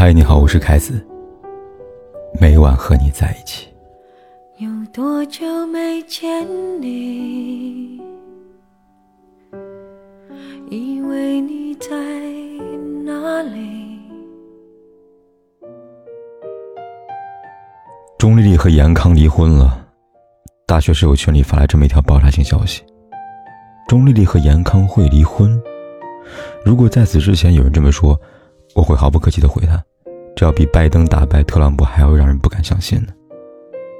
[0.00, 1.04] 嗨，你好，我是凯子。
[2.40, 3.66] 每晚和你在一起。
[4.58, 6.46] 有多久没见
[6.80, 8.00] 你？
[10.70, 11.90] 以为你在
[13.04, 13.98] 哪里？
[18.20, 19.84] 钟丽丽和严康离婚了。
[20.64, 22.84] 大学室友群里发来这么一条爆炸性消息：
[23.88, 25.60] 钟丽丽和严康会离婚。
[26.64, 28.16] 如果在此之前有人这么说，
[28.78, 29.82] 我会毫不客气的回他。
[30.36, 33.08] 这要比拜登打败特朗普还要让人不敢相信呢。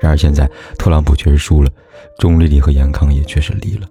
[0.00, 1.70] 然而现在特朗普确实输了，
[2.18, 3.86] 钟丽丽和严康也确实离了。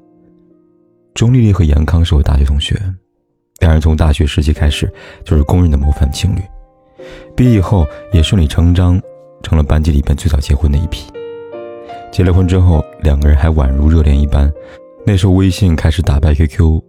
[1.13, 2.77] 钟丽丽和严康是我大学同学，
[3.59, 4.91] 两人从大学时期开始
[5.23, 6.41] 就是公认的模范情侣，
[7.33, 9.01] 毕业以后也顺理成章
[9.41, 11.09] 成了班级里边最早结婚的一批。
[12.11, 14.51] 结了婚之后，两个人还宛如热恋一般。
[15.05, 16.81] 那时候微信开始打败 QQ，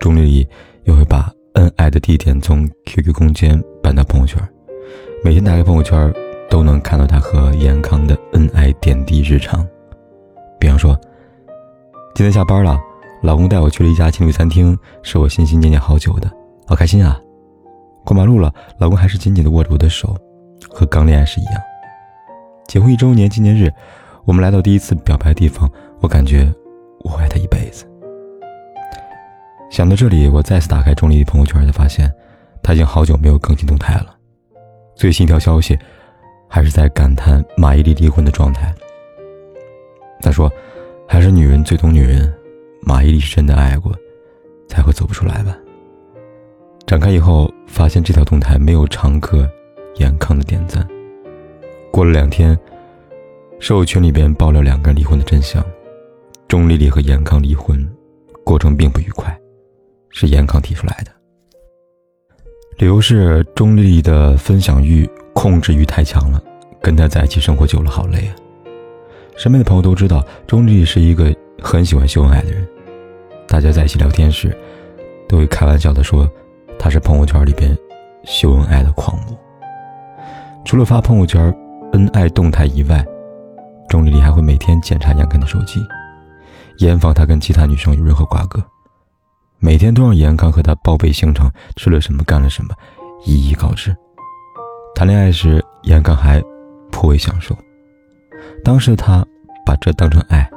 [0.00, 0.48] 钟丽丽
[0.84, 4.40] 又会把恩爱的地点从 QQ 空间搬到朋友圈。
[5.24, 6.14] 每天打开朋友圈，
[6.48, 9.66] 都能看到他和严康的恩爱点滴日常。
[10.60, 10.96] 比方说，
[12.14, 12.78] 今天下班了，
[13.24, 16.30] 老公带我去了一家情侣餐厅，是我心心念念好久的，
[16.64, 17.20] 好开心啊！
[18.04, 20.16] 过马路了，老公还是紧紧的握着我的手，
[20.70, 21.54] 和刚恋爱时一样。
[22.68, 23.68] 结婚一周年纪念日，
[24.24, 25.68] 我们来到第一次表白的地方，
[25.98, 26.54] 我感觉
[27.00, 27.84] 我爱他一辈子。
[29.70, 32.12] 想到这里，我再次打开钟丽丽朋友圈，才发现
[32.62, 34.16] 她已经好久没有更新动态了。
[34.96, 35.78] 最新一条消息，
[36.48, 38.74] 还是在感叹马伊琍离婚的状态。
[40.20, 40.50] 他说
[41.06, 42.32] ：“还是女人最懂女人，
[42.82, 43.94] 马伊琍是真的爱过，
[44.66, 45.56] 才会走不出来吧。”
[46.86, 49.48] 展开以后，发现这条动态没有常客
[49.96, 50.84] 严康的点赞。
[51.92, 52.58] 过了两天，
[53.60, 55.64] 社友群里边爆料两个人离婚的真相：
[56.48, 57.88] 钟丽丽和严康离婚，
[58.42, 59.38] 过程并不愉快，
[60.18, 61.12] 是严康提出来的。
[62.78, 66.42] 理由是钟丽丽的分享欲、控制欲太强了，
[66.82, 68.34] 跟他在一起生活久了好累啊。
[69.36, 72.66] 身边的朋友都知道，钟丽丽是一个很喜欢秀恩爱的人，
[73.46, 74.52] 大家在一起聊天时，
[75.28, 76.28] 都会开玩笑的说，
[76.80, 77.78] 她是朋友圈里边
[78.24, 79.38] 秀恩爱的狂魔。
[80.64, 81.54] 除了发朋友圈
[81.92, 83.06] 恩爱动态以外，
[83.88, 85.78] 钟丽丽还会每天检查严康的手机，
[86.78, 88.60] 严防他跟其他女生有任何瓜葛。
[89.60, 92.74] 每天都让严康和他报备行程，吃了什么，干了什么，
[93.24, 93.94] 一一告知。
[94.94, 96.40] 谈恋爱时，严康还
[96.90, 97.56] 颇为享受。
[98.64, 99.26] 当时的他
[99.66, 100.48] 把这当成爱，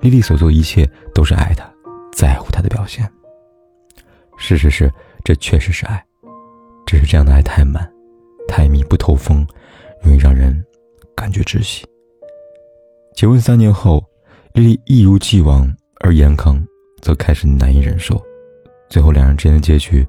[0.00, 1.70] 丽丽所做一切都是爱他，
[2.12, 3.08] 在乎他的表现。
[4.38, 4.90] 事实是，
[5.22, 6.02] 这确实是爱，
[6.86, 7.90] 只是这样的爱太满，
[8.46, 9.46] 太密不透风，
[10.02, 10.64] 容易让人
[11.14, 11.84] 感觉窒息。
[13.14, 14.02] 结婚三年后，
[14.54, 15.70] 丽丽一如既往，
[16.00, 16.58] 而严康。
[17.00, 18.22] 则开始难以忍受，
[18.88, 20.06] 最后两人之间的结局，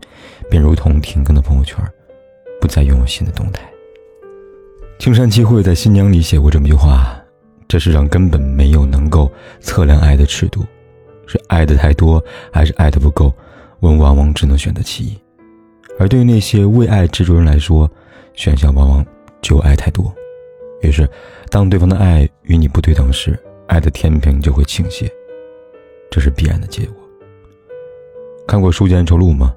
[0.49, 1.77] 便如同停更的朋友圈，
[2.59, 3.61] 不再拥有新的动态。
[4.97, 7.17] 青山七惠在《新娘》里写过这么一句话
[7.69, 10.65] ：“这世上根本没有能够测量爱的尺度，
[11.25, 13.33] 是爱的太多，还是爱的不够？
[13.79, 15.17] 我们往往只能选择其一。
[15.97, 17.89] 而对于那些为爱执着人来说，
[18.33, 19.05] 选项往往
[19.41, 20.13] 就爱太多。
[20.81, 21.09] 于是，
[21.49, 25.09] 当对方的爱与你不对等时，爱的天平就会倾斜。”
[26.09, 26.95] 这是必然的结果。
[28.47, 29.53] 看过《书剑恩仇录》吗？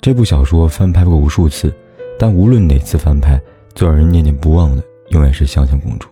[0.00, 1.74] 这部小说翻拍过无数次，
[2.18, 3.40] 但无论哪次翻拍，
[3.74, 6.08] 最让人念念不忘的永远是香香公主。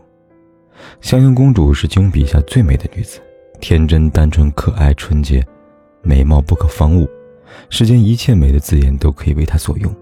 [1.00, 3.20] 香香公主是金庸笔下最美的女子，
[3.60, 5.44] 天真、单纯、可爱、纯洁，
[6.00, 7.08] 美貌不可方物，
[7.68, 9.94] 世间一切美的字眼都可以为她所用。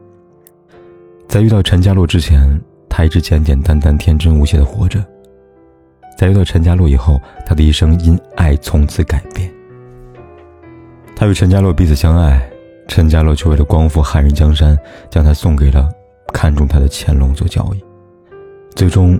[1.28, 5.04] 在遇到陈家洛之前，她一直简简单单、天真无邪的活着。
[6.20, 9.50] 在遇到陈家洛以后，他的一生因爱从此改变。
[11.16, 12.46] 他与陈家洛彼此相爱，
[12.88, 14.78] 陈家洛却为了光复汉人江山，
[15.10, 15.88] 将他送给了
[16.30, 17.82] 看中他的乾隆做交易。
[18.76, 19.18] 最终，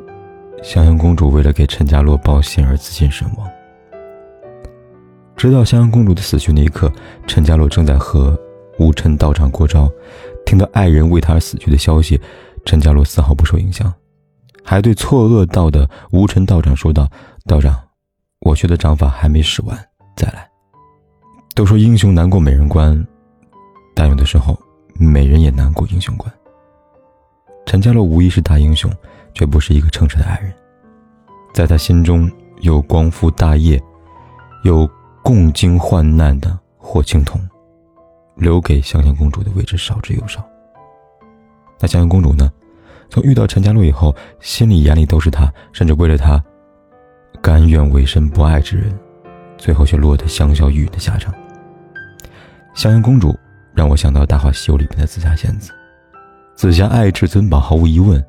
[0.63, 3.49] 香香公主为了给陈家洛报信而自尽身亡。
[5.39, 6.93] 直到香香公主的死去那一刻，
[7.27, 8.39] 陈家洛正在和
[8.79, 9.91] 吴尘道长过招，
[10.45, 12.21] 听到爱人为他而死去的消息，
[12.67, 13.91] 陈家洛丝毫不受影响。
[14.65, 17.09] 还对错愕道的无尘道长说道
[17.47, 17.77] ：“道长，
[18.41, 19.79] 我学的掌法还没使完，
[20.17, 20.49] 再来。”
[21.55, 23.07] 都说英雄难过美人关，
[23.95, 24.59] 但有的时候
[24.95, 26.33] 美人也难过英雄关。
[27.67, 28.91] 陈家洛无疑是大英雄，
[29.35, 30.53] 却不是一个称职的爱人。
[31.53, 32.31] 在他心中，
[32.61, 33.83] 有光复大业、
[34.65, 34.89] 有
[35.23, 37.41] 共经患难的霍青桐，
[38.37, 40.45] 留给香香公主的位置少之又少。
[41.81, 42.51] 那香香公主呢？
[43.11, 46.43] 从遇到陈家洛以后，心里眼里都是他，甚至为了他，
[47.43, 48.97] 甘愿委身不爱之人，
[49.59, 51.35] 最后却落得香消玉殒的下场。
[52.73, 53.37] 香香公主
[53.75, 55.73] 让我想到《大话西游》里面的紫霞仙子，
[56.55, 58.25] 紫霞爱至尊宝，毫无疑问。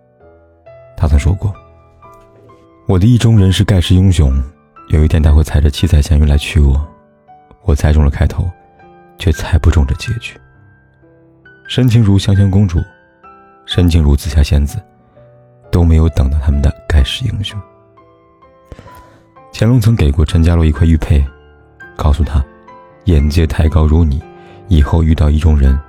[0.98, 1.54] 他曾说过
[2.88, 4.34] ：“我的意中人是盖世英雄，
[4.90, 6.88] 有一天他会踩着七彩祥云来娶我。”
[7.64, 8.50] 我猜中了开头，
[9.20, 10.36] 却猜不中这结局。
[11.68, 12.80] 深情如香香公主，
[13.74, 14.78] 深情如紫霞仙子，
[15.72, 17.58] 都没有等到他们的盖世英雄。
[19.54, 21.26] 乾隆曾给过陈家洛一块玉佩，
[21.96, 22.44] 告诉他
[23.08, 24.22] ：“眼界太高如你，
[24.68, 25.80] 以后遇到意中人，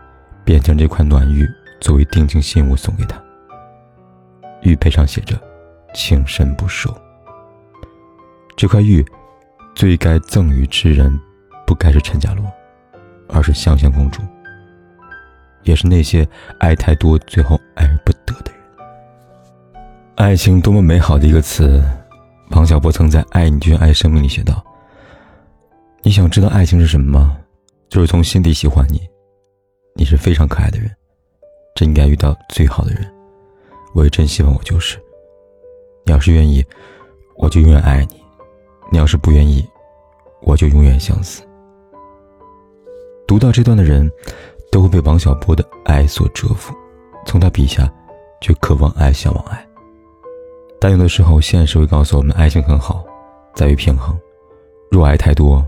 [0.45, 1.45] 便将这块暖玉。”
[1.83, 3.21] 作为定情信物送给他。
[4.61, 5.37] 玉佩上写着
[5.93, 6.97] “情深不寿”。
[8.55, 9.05] 这块玉，
[9.75, 11.19] 最该赠予之人，
[11.67, 12.47] 不该是陈家洛，
[13.29, 14.23] 而是香香公主，
[15.65, 16.27] 也是那些
[16.59, 18.61] 爱太多最后爱而不得的人。
[20.17, 21.83] 爱情多么美好的一个词！
[22.51, 24.63] 王小波曾在《爱你就像爱生命》里写道
[26.03, 27.39] ：“你想知道爱情是什么吗？
[27.89, 29.01] 就是从心底喜欢你，
[29.95, 30.91] 你是非常可爱的人。”
[31.75, 33.11] 真应该遇到最好的人，
[33.95, 34.99] 我也真希望我就是。
[36.05, 36.63] 你要是愿意，
[37.39, 38.17] 我就永远爱你；
[38.91, 39.67] 你要是不愿意，
[40.43, 41.43] 我就永远相思。
[43.27, 44.11] 读到这段的人，
[44.73, 46.75] 都会被王小波的爱所折服，
[47.27, 47.93] 从他笔下，
[48.41, 49.65] 却渴望爱，向往爱。
[50.81, 53.05] 但有的时候，现实会告诉我们，爱情很好，
[53.55, 54.19] 在于平衡。
[54.91, 55.63] 若爱太多，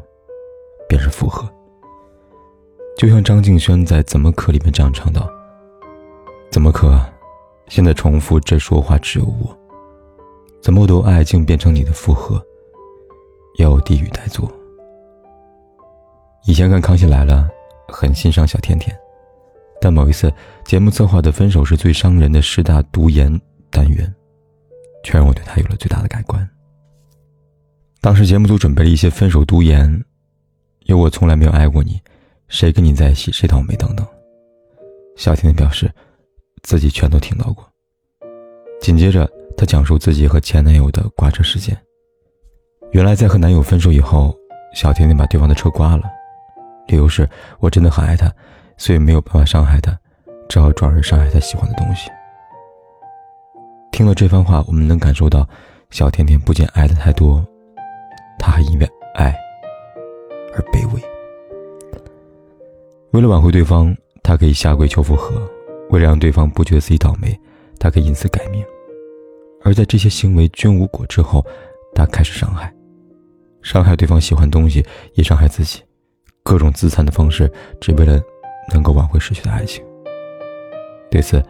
[0.89, 1.47] 便是负荷。
[2.97, 5.29] 就像张敬轩在《怎么可》里面这样唱道。
[6.51, 6.99] 怎么可？
[7.69, 9.55] 现在重复这说话只有我。
[10.62, 12.43] 怎么都爱竟变成你的负荷？
[13.59, 14.51] 要我地狱待坐？
[16.47, 17.49] 以前看《康熙来了》，
[17.89, 18.97] 很欣赏小甜甜，
[19.81, 20.33] 但某一次
[20.65, 23.41] 节目策划的“分手是最伤人的十大毒言”
[23.71, 24.13] 单元，
[25.03, 26.49] 却让我对他有了最大的改观。
[28.01, 30.05] 当时节目组准备了一些分手毒言，
[30.87, 32.01] 有我从来没有爱过你，
[32.49, 34.07] 谁跟你在一起谁倒霉等等。
[35.17, 35.91] 小甜甜表示。
[36.65, 37.63] 自己全都听到过。
[38.81, 41.77] 紧接着，她讲述自己和前男友的刮车事件。
[42.93, 44.35] 原来，在和男友分手以后，
[44.75, 46.05] 小甜甜把对方的车刮了，
[46.87, 47.29] 理由是
[47.59, 48.33] 我真的很爱他，
[48.77, 49.99] 所以没有办法伤害他，
[50.49, 52.11] 只好转而伤害他喜欢的东西。
[53.91, 55.49] 听了这番话，我们能感受到，
[55.91, 57.45] 小甜甜不仅爱的太多，
[58.39, 59.35] 她还因为爱
[60.55, 61.01] 而卑微。
[63.13, 65.49] 为了挽回对方，她可以下跪求复合。
[65.91, 67.39] 为了让对方不觉得自己倒霉，
[67.79, 68.65] 他可以因此改命；
[69.63, 71.45] 而在这些行为均无果之后，
[71.95, 72.75] 他开始伤害，
[73.63, 75.83] 伤害对方喜欢东西，也伤害自己，
[76.44, 77.50] 各种自残的方式，
[77.81, 78.20] 只为了
[78.73, 79.85] 能够挽回失去的爱情。
[81.11, 81.43] 对此，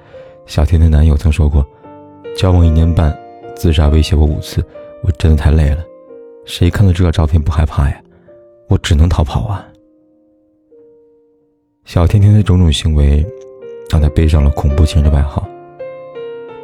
[0.47, 1.67] 小甜甜男友曾说过
[2.39, 3.15] ：“交往一年半，
[3.55, 4.65] 自杀威胁我五次，
[5.03, 5.85] 我真的太累了。
[6.47, 8.01] 谁看到这个照片不害怕呀？
[8.69, 9.67] 我只能逃跑啊！”
[11.85, 13.27] 小甜甜的种种行为。
[13.91, 15.47] 让他背上了“恐怖情人”的外号，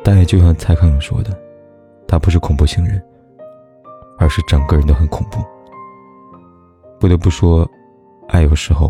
[0.03, 1.39] 但也就像蔡康永说的，
[2.09, 3.01] 他不是恐怖情人，
[4.19, 5.39] 而是整个人都很恐怖。
[6.99, 7.71] 不得不说，
[8.31, 8.89] 爱有时候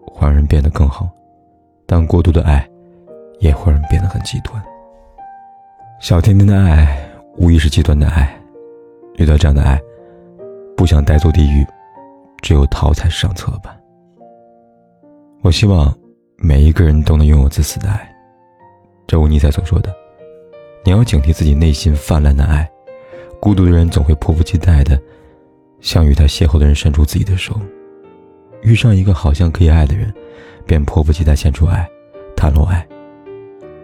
[0.00, 1.08] 会让人变得更好，
[1.86, 2.66] 但过度的爱
[3.40, 4.62] 也会让人变得很极端。
[6.00, 6.96] 小甜甜的爱
[7.36, 8.34] 无疑是极端的爱，
[9.16, 9.80] 遇到这样的爱，
[10.76, 11.66] 不想待坐地狱，
[12.42, 13.76] 只有逃才是上策吧。
[15.42, 15.94] 我希望。
[16.38, 18.14] 每一个人都能拥有自私的爱，
[19.06, 19.90] 正如尼采所说的
[20.84, 22.70] ：“你要警惕自己内心泛滥的爱。
[23.40, 25.00] 孤独的人总会迫不及待的
[25.80, 27.58] 向与他邂逅的人伸出自己的手。
[28.66, 30.12] 遇上一个好像可以爱的人，
[30.66, 31.88] 便迫不及待献出爱，
[32.36, 32.84] 袒露爱。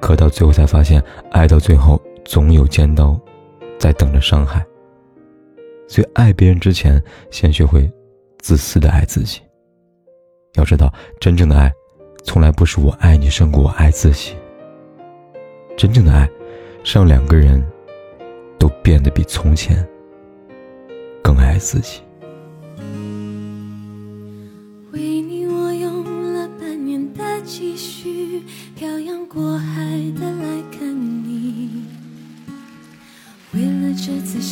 [0.01, 3.17] 可到最后才发现，爱到最后总有尖刀
[3.79, 4.67] 在等着伤害。
[5.87, 7.89] 所以，爱别人之前，先学会
[8.41, 9.41] 自私的爱自己。
[10.55, 11.73] 要知道，真正的爱。”
[12.25, 14.37] 从来不是我爱你胜过我爱自己。
[15.77, 16.29] 真正的爱，
[16.85, 17.61] 让两个人
[18.59, 19.85] 都变得比从前
[21.21, 22.01] 更爱自己。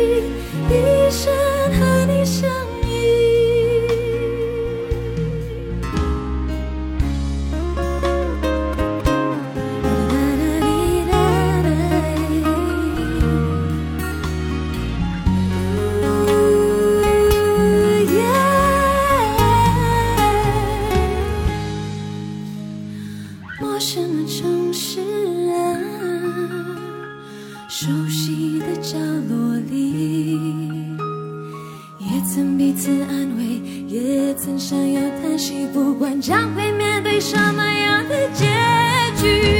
[0.00, 1.32] 一生
[1.78, 2.48] 和你相
[2.86, 2.90] 依。
[23.60, 25.00] 陌生的城市
[25.52, 25.76] 啊，
[27.72, 28.98] 熟悉的角
[29.28, 30.36] 落里，
[32.00, 38.44] 也曾彼此安慰，也曾相拥叹息，不管将会面对什么样的结
[39.22, 39.59] 局，